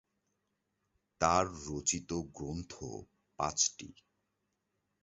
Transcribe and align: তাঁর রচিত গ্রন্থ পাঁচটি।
তাঁর 1.21 1.45
রচিত 1.67 2.09
গ্রন্থ 2.35 2.73
পাঁচটি। 3.39 3.89